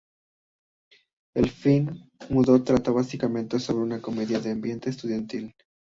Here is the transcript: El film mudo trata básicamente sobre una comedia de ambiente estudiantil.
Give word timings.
El 1.35 1.51
film 1.51 2.01
mudo 2.31 2.63
trata 2.63 2.89
básicamente 2.89 3.59
sobre 3.59 3.83
una 3.83 4.01
comedia 4.01 4.39
de 4.39 4.49
ambiente 4.49 4.89
estudiantil. 4.89 5.53